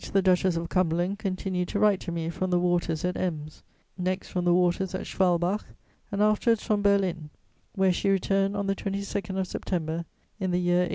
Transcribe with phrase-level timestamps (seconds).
[0.13, 3.61] the Duchess of Cumberland continued to write to me from the waters at Ems,
[3.99, 5.63] next from the waters at Schwalbach,
[6.11, 7.29] and afterwards from Berlin,
[7.75, 10.03] where she returned on the 22nd of September
[10.39, 10.89] in the year 1821.